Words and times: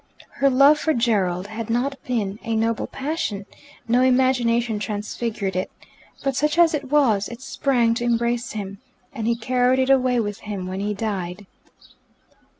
Her 0.37 0.49
love 0.49 0.79
for 0.79 0.95
Gerald 0.95 1.45
had 1.45 1.69
not 1.69 1.95
been 2.05 2.39
a 2.43 2.55
noble 2.55 2.87
passion: 2.87 3.45
no 3.87 4.01
imagination 4.01 4.79
transfigured 4.79 5.55
it. 5.55 5.69
But 6.23 6.35
such 6.35 6.57
as 6.57 6.73
it 6.73 6.89
was, 6.89 7.29
it 7.29 7.39
sprang 7.39 7.93
to 7.93 8.03
embrace 8.03 8.53
him, 8.53 8.79
and 9.13 9.27
he 9.27 9.35
carried 9.35 9.77
it 9.77 9.91
away 9.91 10.19
with 10.19 10.39
him 10.39 10.65
when 10.65 10.79
he 10.79 10.95
died. 10.95 11.45